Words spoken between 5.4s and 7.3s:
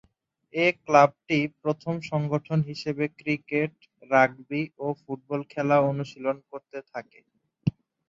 খেলা অনুশীলন করতে থাকে।